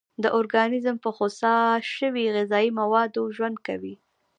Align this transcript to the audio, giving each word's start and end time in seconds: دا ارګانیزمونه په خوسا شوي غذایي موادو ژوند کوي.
دا 0.23 0.29
ارګانیزمونه 0.39 1.03
په 1.03 1.09
خوسا 1.15 1.55
شوي 1.95 2.25
غذایي 2.35 2.69
موادو 2.79 3.21
ژوند 3.35 3.57
کوي. 3.67 3.95